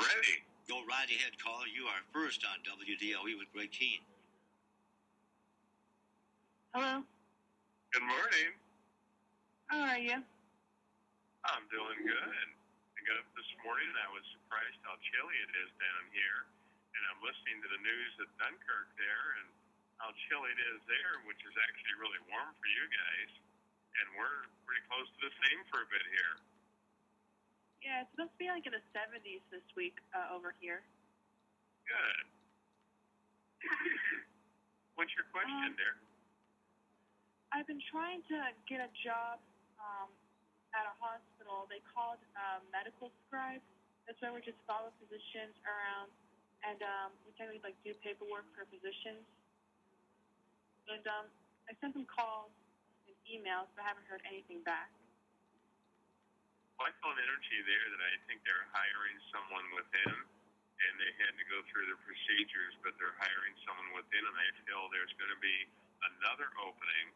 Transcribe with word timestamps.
ready. 0.00 0.36
Go 0.64 0.80
right 0.88 1.08
ahead, 1.10 1.36
caller. 1.36 1.68
You 1.68 1.84
are 1.90 2.00
first 2.14 2.40
on 2.46 2.62
WDOE 2.64 3.36
with 3.36 3.50
Greg 3.52 3.68
Keene. 3.74 4.00
Hello. 6.72 7.02
Good 7.92 8.06
morning. 8.06 8.50
How 9.66 9.92
are 9.92 10.00
you? 10.00 10.18
I'm 11.42 11.66
doing 11.68 12.00
good. 12.06 12.46
I 12.94 12.98
got 13.02 13.18
up 13.18 13.28
this 13.34 13.50
morning 13.66 13.90
and 13.90 13.98
I 13.98 14.08
was 14.14 14.22
surprised 14.30 14.78
how 14.86 14.94
chilly 15.10 15.36
it 15.42 15.50
is 15.66 15.70
down 15.82 16.04
here. 16.14 16.46
And 16.94 17.02
I'm 17.10 17.20
listening 17.20 17.58
to 17.60 17.68
the 17.68 17.80
news 17.82 18.12
at 18.22 18.30
Dunkirk 18.38 18.88
there 18.94 19.26
and 19.42 19.48
how 19.98 20.14
chilly 20.28 20.54
it 20.54 20.62
is 20.76 20.80
there, 20.86 21.14
which 21.26 21.42
is 21.42 21.54
actually 21.66 21.96
really 21.98 22.22
warm 22.30 22.54
for 22.56 22.68
you 22.70 22.84
guys. 22.88 23.30
And 24.00 24.06
we're 24.14 24.46
pretty 24.64 24.86
close 24.86 25.10
to 25.10 25.20
the 25.26 25.34
same 25.44 25.60
for 25.68 25.82
a 25.82 25.88
bit 25.90 26.04
here. 26.14 26.34
Yeah, 27.80 28.04
it's 28.04 28.10
supposed 28.12 28.32
to 28.36 28.40
be 28.40 28.48
like 28.52 28.64
in 28.68 28.76
the 28.76 28.84
70s 28.92 29.40
this 29.48 29.64
week 29.76 29.96
uh, 30.12 30.36
over 30.36 30.52
here. 30.60 30.84
Good. 31.88 32.24
What's 35.00 35.12
your 35.16 35.24
question, 35.32 35.72
Um, 35.72 35.76
dear? 35.80 35.96
I've 37.50 37.66
been 37.66 37.82
trying 37.90 38.22
to 38.30 38.38
get 38.68 38.78
a 38.84 38.90
job 39.02 39.40
um, 39.80 40.12
at 40.76 40.86
a 40.86 40.94
hospital. 41.02 41.66
They 41.66 41.82
call 41.88 42.14
it 42.14 42.22
uh, 42.36 42.60
medical 42.70 43.10
scribe. 43.26 43.64
That's 44.06 44.20
where 44.22 44.30
we 44.36 44.44
just 44.44 44.60
follow 44.68 44.92
physicians 45.02 45.56
around 45.66 46.12
and 46.60 46.78
um, 46.84 47.10
we 47.24 47.32
technically 47.40 47.64
like 47.72 47.78
do 47.80 47.96
paperwork 48.04 48.44
for 48.52 48.68
physicians. 48.68 49.24
And 50.92 51.00
um, 51.08 51.26
I 51.66 51.72
sent 51.80 51.96
them 51.96 52.04
calls 52.04 52.52
and 53.08 53.16
emails, 53.24 53.66
but 53.72 53.82
I 53.82 53.96
haven't 53.96 54.04
heard 54.06 54.20
anything 54.28 54.60
back. 54.68 54.92
I 56.80 56.90
found 57.04 57.20
energy 57.20 57.60
there 57.68 57.86
that 57.92 58.02
I 58.02 58.14
think 58.24 58.40
they're 58.48 58.68
hiring 58.72 59.18
someone 59.28 59.66
within, 59.76 60.16
and 60.16 60.92
they 60.96 61.12
had 61.20 61.36
to 61.36 61.44
go 61.52 61.60
through 61.68 61.84
the 61.92 61.98
procedures, 62.08 62.72
but 62.80 62.96
they're 62.96 63.16
hiring 63.20 63.52
someone 63.68 63.92
within, 63.92 64.24
and 64.24 64.36
I 64.40 64.48
feel 64.64 64.88
there's 64.88 65.12
going 65.20 65.28
to 65.32 65.42
be 65.44 65.68
another 66.16 66.48
opening, 66.64 67.12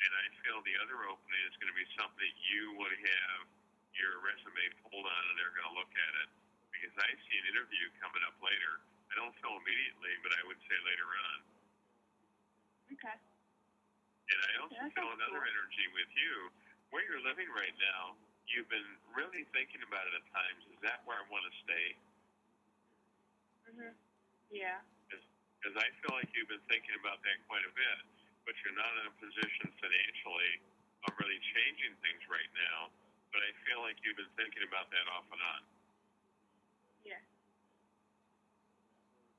and 0.00 0.12
I 0.16 0.26
feel 0.40 0.64
the 0.64 0.76
other 0.80 1.04
opening 1.12 1.42
is 1.44 1.54
going 1.60 1.68
to 1.68 1.76
be 1.76 1.84
something 2.00 2.16
that 2.24 2.36
you 2.48 2.72
would 2.80 2.96
have 2.96 3.40
your 3.92 4.24
resume 4.24 4.64
pulled 4.88 5.04
on, 5.04 5.22
and 5.28 5.34
they're 5.36 5.52
going 5.52 5.68
to 5.68 5.76
look 5.76 5.92
at 5.92 6.14
it. 6.24 6.28
Because 6.72 6.96
I 6.96 7.10
see 7.28 7.36
an 7.44 7.46
interview 7.52 7.84
coming 8.00 8.24
up 8.24 8.34
later. 8.40 8.80
I 9.12 9.20
don't 9.20 9.36
feel 9.44 9.54
immediately, 9.60 10.16
but 10.24 10.32
I 10.32 10.42
would 10.48 10.56
say 10.64 10.76
later 10.88 11.04
on. 11.04 11.38
Okay. 12.96 13.16
And 14.32 14.38
I 14.40 14.52
also 14.64 14.80
Yeah, 14.80 14.88
feel 14.96 15.12
another 15.12 15.44
cool. 15.44 15.52
energy 15.52 15.86
with 15.92 16.08
you. 16.16 16.48
Where 16.90 17.04
you're 17.04 17.20
living 17.20 17.52
right 17.52 17.76
now, 17.76 18.16
you've 18.48 18.68
been 18.68 18.86
really 19.14 19.44
thinking 19.54 19.82
about 19.86 20.06
it 20.08 20.14
at 20.18 20.24
times. 20.32 20.62
Is 20.72 20.80
that 20.82 21.02
where 21.06 21.18
I 21.18 21.24
want 21.30 21.44
to 21.46 21.54
stay? 21.62 21.86
Mhm. 23.70 23.94
Yeah. 24.50 24.80
Because 25.08 25.76
I 25.78 25.88
feel 26.02 26.18
like 26.18 26.28
you've 26.34 26.48
been 26.50 26.66
thinking 26.66 26.94
about 26.98 27.22
that 27.22 27.38
quite 27.46 27.64
a 27.64 27.70
bit, 27.70 27.98
but 28.44 28.54
you're 28.62 28.74
not 28.74 28.90
in 28.98 29.06
a 29.06 29.14
position 29.22 29.70
financially 29.78 30.60
of 31.06 31.14
really 31.18 31.38
changing 31.54 31.94
things 32.02 32.26
right 32.26 32.50
now. 32.54 32.90
But 33.30 33.42
I 33.46 33.52
feel 33.64 33.80
like 33.80 33.96
you've 34.02 34.18
been 34.18 34.34
thinking 34.36 34.64
about 34.64 34.90
that 34.90 35.06
off 35.08 35.24
and 35.30 35.40
on. 35.40 35.62
Yeah. 37.04 37.22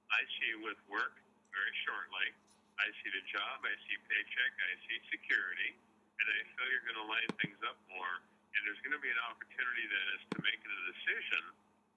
I 0.10 0.26
see 0.40 0.48
you 0.48 0.60
with 0.64 0.80
work 0.88 1.20
very 1.52 1.74
shortly. 1.86 2.34
I 2.80 2.90
see 3.04 3.10
the 3.12 3.22
job. 3.30 3.62
I 3.66 3.76
see 3.86 3.98
paycheck. 4.10 4.52
I 4.58 4.74
see 4.88 4.98
security. 5.12 5.76
And 6.20 6.26
I 6.30 6.40
feel 6.56 6.66
you're 6.72 6.88
going 6.88 6.96
to 7.04 7.10
line 7.10 7.32
things 7.44 7.60
up 7.68 7.78
more. 7.92 8.22
And 8.54 8.60
there's 8.70 8.82
going 8.86 8.94
to 8.94 9.02
be 9.02 9.10
an 9.10 9.24
opportunity 9.28 9.86
then 9.90 10.08
as 10.18 10.24
to 10.34 10.38
making 10.46 10.70
a 10.70 10.84
decision 10.94 11.44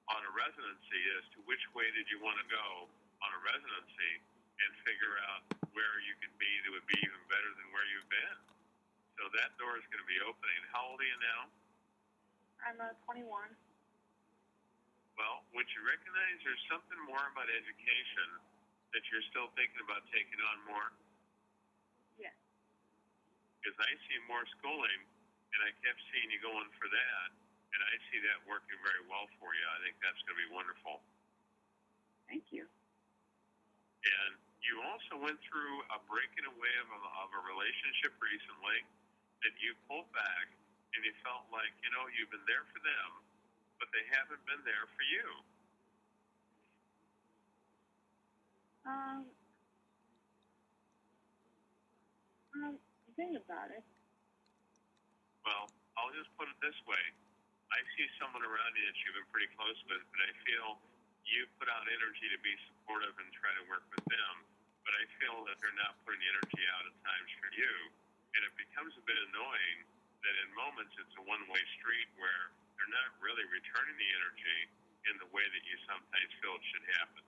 on 0.09 0.21
a 0.23 0.31
residency 0.33 1.01
as 1.21 1.25
to 1.37 1.39
which 1.45 1.63
way 1.77 1.87
did 1.93 2.09
you 2.09 2.23
want 2.23 2.39
to 2.41 2.47
go 2.49 2.89
on 3.21 3.31
a 3.33 3.41
residency 3.45 4.13
and 4.63 4.71
figure 4.89 5.17
out 5.29 5.45
where 5.77 5.97
you 6.01 6.17
can 6.25 6.33
be 6.41 6.49
that 6.65 6.71
would 6.73 6.89
be 6.89 6.97
even 7.05 7.21
better 7.29 7.51
than 7.61 7.67
where 7.75 7.85
you've 7.93 8.09
been. 8.09 8.39
So 9.21 9.29
that 9.37 9.57
door 9.61 9.77
is 9.77 9.85
going 9.93 10.01
to 10.01 10.09
be 10.09 10.21
opening. 10.25 10.61
How 10.73 10.93
old 10.93 11.01
are 11.01 11.09
you 11.09 11.21
now? 11.21 11.41
I'm 12.65 12.79
uh, 12.81 12.97
21. 13.05 13.29
Well, 15.17 15.45
would 15.57 15.69
you 15.73 15.81
recognize 15.85 16.37
there's 16.45 16.65
something 16.69 17.01
more 17.09 17.25
about 17.33 17.49
education 17.49 18.29
that 18.93 19.05
you're 19.09 19.25
still 19.33 19.49
thinking 19.57 19.81
about 19.85 20.05
taking 20.13 20.41
on 20.53 20.57
more? 20.69 20.89
Yeah. 22.21 22.33
Because 23.61 23.77
I 23.81 23.93
see 24.09 24.17
more 24.29 24.45
schooling, 24.61 25.01
and 25.55 25.61
I 25.63 25.71
kept 25.85 26.01
seeing 26.11 26.29
you 26.31 26.41
going 26.43 26.71
for 26.81 26.89
that, 26.91 27.29
and 27.73 27.81
I 27.83 27.95
see 28.11 28.19
that 28.25 28.39
working 28.49 28.79
very 28.83 29.05
well 29.07 29.29
for 29.39 29.53
you. 29.53 29.65
I 29.77 29.79
think 29.85 29.95
that's 30.03 30.19
going 30.27 30.37
to 30.39 30.43
be 30.43 30.51
wonderful. 30.53 31.05
Thank 32.27 32.51
you. 32.51 32.67
And 32.67 34.33
you 34.63 34.83
also 34.83 35.19
went 35.19 35.39
through 35.47 35.75
a 35.95 35.99
breaking 36.11 36.47
away 36.47 36.75
of 36.83 36.89
a, 36.91 37.01
of 37.23 37.29
a 37.35 37.43
relationship 37.47 38.15
recently 38.19 38.83
that 39.47 39.55
you 39.63 39.79
pulled 39.87 40.11
back, 40.11 40.51
and 40.95 41.05
you 41.07 41.13
felt 41.23 41.47
like, 41.55 41.71
you 41.85 41.91
know, 41.95 42.09
you've 42.15 42.31
been 42.33 42.47
there 42.51 42.67
for 42.73 42.81
them, 42.83 43.09
but 43.79 43.93
they 43.95 44.03
haven't 44.11 44.43
been 44.49 44.63
there 44.67 44.87
for 44.97 45.05
you. 45.07 45.27
Um, 48.87 49.27
um, 52.55 52.75
think 53.19 53.35
about 53.35 53.71
it. 53.75 53.83
Just 56.17 56.33
put 56.41 56.49
it 56.49 56.57
this 56.65 56.77
way. 56.89 57.05
I 57.69 57.85
see 57.93 58.09
someone 58.17 58.41
around 58.41 58.73
you 58.73 58.89
that 58.89 58.97
you've 59.05 59.21
been 59.21 59.29
pretty 59.29 59.53
close 59.53 59.77
with, 59.85 60.01
but 60.09 60.21
I 60.25 60.33
feel 60.49 60.81
you 61.29 61.45
put 61.61 61.69
out 61.69 61.85
energy 61.93 62.33
to 62.33 62.41
be 62.41 62.57
supportive 62.73 63.13
and 63.21 63.29
try 63.37 63.53
to 63.53 63.65
work 63.69 63.85
with 63.93 64.01
them. 64.09 64.35
But 64.81 64.97
I 64.97 65.05
feel 65.21 65.45
that 65.45 65.61
they're 65.61 65.77
not 65.77 65.93
putting 66.09 66.25
the 66.25 66.31
energy 66.33 66.65
out 66.73 66.89
at 66.89 66.97
times 67.05 67.31
for 67.37 67.53
you. 67.53 67.73
And 68.33 68.41
it 68.49 68.55
becomes 68.57 68.97
a 68.97 69.05
bit 69.05 69.19
annoying 69.29 69.85
that 70.25 70.35
in 70.41 70.49
moments 70.57 70.97
it's 70.97 71.13
a 71.21 71.25
one 71.29 71.45
way 71.53 71.61
street 71.77 72.09
where 72.17 72.49
they're 72.81 72.95
not 72.97 73.13
really 73.21 73.45
returning 73.53 74.01
the 74.01 74.11
energy 74.17 74.61
in 75.13 75.21
the 75.21 75.29
way 75.37 75.45
that 75.45 75.63
you 75.69 75.77
sometimes 75.85 76.31
feel 76.41 76.57
it 76.57 76.65
should 76.73 76.87
happen. 76.97 77.25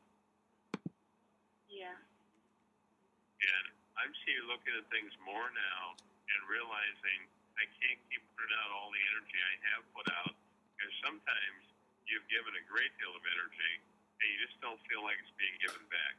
Yeah. 1.69 1.93
And 1.93 3.65
I'm 4.01 4.17
seeing 4.25 4.41
you 4.41 4.49
looking 4.49 4.73
at 4.73 4.89
things 4.89 5.13
more 5.29 5.53
now 5.53 5.93
and 6.01 6.41
realizing 6.49 7.29
I 7.59 7.67
can't 7.83 8.01
keep 8.11 8.23
putting 8.39 8.55
out 8.63 8.71
all 8.71 8.91
the 8.95 9.03
energy 9.15 9.39
I 9.43 9.55
have 9.75 9.83
put 9.95 10.07
out 10.23 10.35
because 10.79 10.95
sometimes 11.03 11.63
you've 12.07 12.27
given 12.31 12.55
a 12.55 12.65
great 12.71 12.95
deal 13.03 13.11
of 13.13 13.23
energy 13.27 13.75
and 14.23 14.27
you 14.31 14.39
just 14.47 14.59
don't 14.63 14.79
feel 14.87 15.03
like 15.03 15.19
it's 15.19 15.35
being 15.35 15.59
given 15.59 15.83
back. 15.91 16.15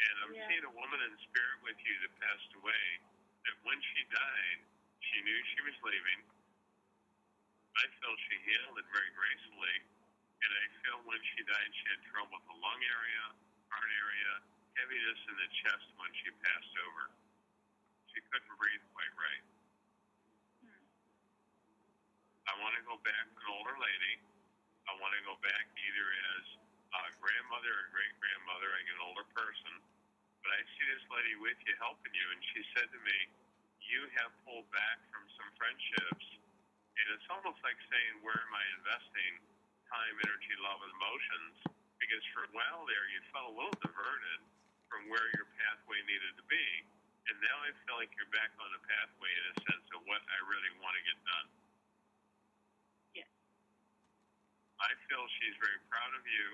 And 0.00 0.14
I'm 0.24 0.34
Yeah. 0.34 0.48
seeing 0.48 0.64
a 0.64 0.70
woman 0.70 1.00
in 1.02 1.12
spirit 1.18 1.60
with 1.62 1.78
you 1.84 1.94
that 2.06 2.12
passed 2.20 2.52
away 2.54 2.84
that 3.44 3.56
when 3.62 3.80
she 3.82 4.04
died, 4.08 4.58
she 5.00 5.20
knew 5.22 5.38
she 5.54 5.60
was 5.62 5.76
leaving. 5.82 6.24
I 7.76 7.86
felt 8.00 8.18
she 8.30 8.38
handled 8.54 8.78
it 8.78 8.86
very 8.92 9.10
gracefully. 9.10 9.76
And 10.42 10.50
I 10.56 10.64
feel 10.82 11.02
when 11.04 11.20
she 11.22 11.42
died, 11.44 11.70
she 11.74 11.84
had 11.90 12.02
trouble 12.08 12.38
with 12.38 12.46
the 12.48 12.54
lung 12.54 12.82
area, 12.82 13.24
heart 13.68 13.90
area, 13.92 14.42
heaviness 14.76 15.20
in 15.28 15.36
the 15.36 15.48
chest 15.48 15.86
when 15.96 16.12
she 16.14 16.30
passed 16.40 16.74
over. 16.88 17.10
She 18.14 18.20
couldn't 18.32 18.56
breathe 18.56 18.82
quite 18.92 19.14
right. 19.20 19.44
I 22.48 22.58
want 22.58 22.74
to 22.74 22.82
go 22.82 22.89
back 23.04 23.26
an 23.30 23.46
older 23.50 23.76
lady. 23.78 24.14
I 24.88 24.96
want 24.98 25.12
to 25.14 25.22
go 25.24 25.36
back 25.40 25.64
either 25.76 26.06
as 26.36 26.44
a 26.90 27.02
grandmother 27.22 27.70
or 27.70 27.84
great 27.94 28.14
grandmother, 28.18 28.68
like 28.74 28.88
an 28.90 29.00
older 29.04 29.26
person. 29.36 29.74
But 30.40 30.56
I 30.56 30.60
see 30.64 30.84
this 30.88 31.04
lady 31.12 31.36
with 31.38 31.58
you 31.68 31.76
helping 31.78 32.12
you, 32.16 32.26
and 32.32 32.40
she 32.52 32.60
said 32.74 32.88
to 32.90 33.00
me, 33.04 33.18
You 33.84 34.08
have 34.20 34.32
pulled 34.48 34.68
back 34.72 34.98
from 35.12 35.24
some 35.36 35.50
friendships. 35.60 36.26
And 36.96 37.06
it's 37.16 37.28
almost 37.32 37.60
like 37.64 37.76
saying, 37.92 38.24
Where 38.24 38.36
am 38.36 38.52
I 38.52 38.64
investing 38.80 39.32
time, 39.88 40.16
energy, 40.24 40.54
love, 40.64 40.80
and 40.84 40.92
emotions? 40.96 41.54
Because 42.00 42.24
for 42.32 42.48
a 42.48 42.52
while 42.56 42.88
there, 42.88 43.04
you 43.12 43.20
felt 43.32 43.52
a 43.52 43.54
little 43.56 43.78
diverted 43.84 44.40
from 44.88 45.06
where 45.12 45.28
your 45.36 45.46
pathway 45.60 46.00
needed 46.08 46.34
to 46.40 46.44
be. 46.50 46.66
And 47.30 47.36
now 47.44 47.56
I 47.62 47.70
feel 47.86 47.94
like 48.00 48.10
you're 48.18 48.32
back 48.34 48.50
on 48.58 48.68
the 48.74 48.82
pathway 48.82 49.30
in 49.30 49.44
a 49.52 49.56
sense 49.62 49.86
of 49.94 50.02
what 50.08 50.18
I 50.26 50.38
really 50.50 50.72
want 50.82 50.96
to 50.98 51.02
get 51.06 51.18
done. 51.22 51.48
Yeah. 53.22 53.30
I 54.82 54.90
feel 55.10 55.26
she's 55.42 55.58
very 55.58 55.82
proud 55.90 56.14
of 56.14 56.22
you, 56.22 56.46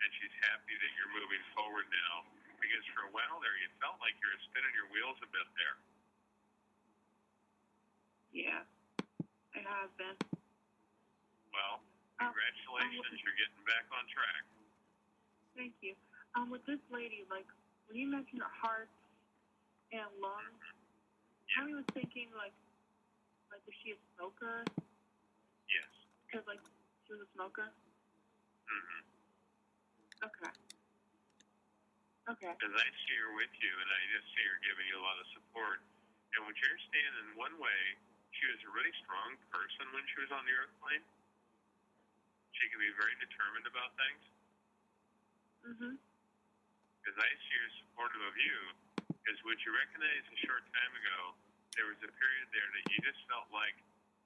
and 0.00 0.08
she's 0.16 0.32
happy 0.48 0.72
that 0.72 0.90
you're 0.96 1.12
moving 1.12 1.44
forward 1.52 1.84
now. 1.92 2.24
Because 2.56 2.80
for 2.96 3.04
a 3.04 3.12
while 3.12 3.36
there, 3.44 3.52
you 3.60 3.68
felt 3.78 4.00
like 4.00 4.16
you 4.18 4.26
were 4.32 4.42
spinning 4.48 4.72
your 4.72 4.88
wheels 4.90 5.20
a 5.20 5.28
bit 5.28 5.46
there. 5.60 5.76
Yeah. 8.32 8.64
I 9.52 9.60
have 9.62 9.92
been. 10.00 10.16
Well, 11.52 11.84
Um, 12.18 12.32
congratulations, 12.32 13.20
you're 13.22 13.36
getting 13.38 13.62
back 13.68 13.86
on 13.92 14.02
track. 14.10 14.42
Thank 15.54 15.76
you. 15.84 15.94
Um, 16.34 16.50
with 16.50 16.64
this 16.66 16.80
lady, 16.90 17.28
like, 17.30 17.46
when 17.86 18.00
you 18.00 18.08
mentioned 18.08 18.42
heart 18.42 18.90
and 19.92 20.08
lungs, 20.18 20.64
I 21.60 21.62
was 21.68 21.86
thinking, 21.94 22.32
like, 22.34 22.54
like, 23.52 23.62
is 23.68 23.74
she 23.82 23.92
a 23.92 23.98
smoker? 24.16 24.64
Yes. 25.70 25.90
Because, 26.26 26.44
like, 26.46 26.60
she 27.06 27.14
was 27.16 27.22
a 27.24 27.30
Smoker? 27.32 27.70
Mm-hmm. 28.68 29.00
Okay. 30.28 30.52
Okay. 32.28 32.52
Because 32.60 32.74
I 32.76 32.88
see 33.08 33.16
her 33.16 33.32
with 33.40 33.52
you, 33.64 33.72
and 33.72 33.88
I 33.88 34.00
just 34.12 34.28
see 34.36 34.44
her 34.44 34.58
giving 34.60 34.86
you 34.92 35.00
a 35.00 35.04
lot 35.04 35.16
of 35.16 35.26
support. 35.32 35.80
And 36.36 36.44
what 36.44 36.54
you're 36.60 36.82
saying, 36.92 37.14
in 37.24 37.28
one 37.40 37.56
way, 37.56 37.80
she 38.36 38.44
was 38.52 38.60
a 38.68 38.70
really 38.76 38.92
strong 39.00 39.34
person 39.48 39.88
when 39.96 40.04
she 40.12 40.20
was 40.20 40.30
on 40.30 40.44
the 40.44 40.52
airplane. 40.52 41.04
She 42.52 42.68
can 42.68 42.78
be 42.78 42.92
very 43.00 43.16
determined 43.16 43.64
about 43.66 43.96
things. 43.96 44.22
Mhm. 45.64 45.92
Because 47.00 47.16
I 47.16 47.28
see 47.32 47.56
her 47.56 47.70
supportive 47.80 48.22
of 48.28 48.36
you. 48.36 48.58
Because 49.08 49.40
what 49.44 49.56
you 49.64 49.72
recognized 49.72 50.28
a 50.32 50.38
short 50.44 50.64
time 50.72 50.92
ago, 50.96 51.34
there 51.76 51.86
was 51.86 51.96
a 52.04 52.10
period 52.12 52.46
there 52.52 52.68
that 52.68 52.84
you 52.92 52.98
just 53.04 53.20
felt 53.28 53.48
like 53.52 53.76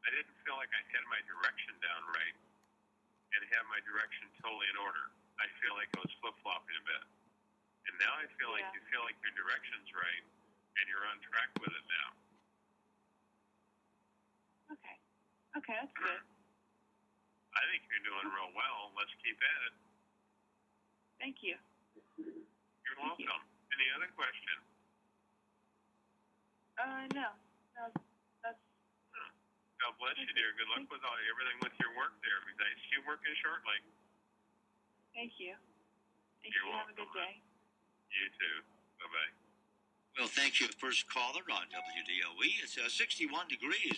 I 0.07 0.11
didn't 0.11 0.35
feel 0.43 0.57
like 0.57 0.73
I 0.75 0.83
had 0.91 1.05
my 1.07 1.21
direction 1.23 1.79
down 1.79 2.03
right, 2.11 2.35
and 3.37 3.41
have 3.57 3.65
my 3.73 3.81
direction 3.89 4.29
totally 4.45 4.69
in 4.69 4.79
order. 4.81 5.09
I 5.41 5.49
feel 5.65 5.73
like 5.77 5.89
I 5.97 6.01
was 6.05 6.13
flip 6.21 6.37
flopping 6.45 6.77
a 6.77 6.85
bit. 6.85 7.05
And 7.89 7.95
now 7.99 8.13
I 8.15 8.27
feel 8.39 8.53
like 8.53 8.63
Yeah. 8.69 8.79
you 8.79 8.83
feel 8.93 9.03
like 9.03 9.17
your 9.25 9.33
direction's 9.35 9.89
right 9.93 10.25
and 10.79 10.85
you're 10.89 11.05
on 11.09 11.19
track 11.25 11.51
with 11.59 11.73
it 11.73 11.87
now. 11.89 12.09
Okay. 14.77 14.97
Okay, 15.59 15.75
that's 15.81 15.93
good. 15.99 16.23
I 17.53 17.63
think 17.69 17.85
you're 17.91 18.05
doing 18.07 18.29
real 18.33 18.53
well. 18.57 18.93
Let's 18.97 19.13
keep 19.21 19.37
at 19.43 19.61
it. 19.69 19.75
Thank 21.21 21.43
you. 21.43 21.57
You're 22.17 22.97
Thank 22.97 23.19
you. 23.19 23.27
welcome. 23.29 23.43
Any 23.73 23.89
other 23.97 24.09
question? 24.17 24.57
Uh, 26.79 27.05
no. 27.15 27.29
No, 27.77 27.85
bless 30.03 30.19
you, 30.19 30.27
dear. 30.35 30.51
Good 30.59 30.67
luck 30.75 30.83
with 30.91 30.99
all 31.07 31.15
everything 31.31 31.63
with 31.63 31.75
your 31.79 31.95
work 31.95 32.19
there 32.27 32.43
because 32.43 32.59
I 32.59 32.71
see 32.83 32.99
you 32.99 33.07
working 33.07 33.31
shortly. 33.39 33.79
thank 35.15 35.39
you. 35.39 35.55
Thank 36.43 36.59
You're 36.59 36.75
you. 36.75 36.75
Have 36.75 36.91
a 36.91 36.97
good 36.99 37.13
day. 37.15 37.39
You 38.11 38.27
too. 38.35 38.57
Bye 38.99 39.11
bye. 39.15 39.33
Well, 40.19 40.29
thank 40.29 40.59
you, 40.59 40.67
first 40.77 41.07
caller 41.07 41.47
on 41.55 41.71
WDOE. 41.71 42.51
It's 42.67 42.77
uh, 42.77 42.91
61 42.91 43.47
degrees 43.49 43.97